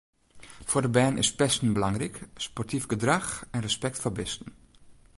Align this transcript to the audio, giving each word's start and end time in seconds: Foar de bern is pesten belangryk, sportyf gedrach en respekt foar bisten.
Foar 0.69 0.81
de 0.83 0.89
bern 0.89 1.17
is 1.23 1.31
pesten 1.39 1.73
belangryk, 1.73 2.17
sportyf 2.45 2.85
gedrach 2.93 3.33
en 3.55 3.61
respekt 3.67 3.99
foar 3.99 4.15
bisten. 4.19 4.49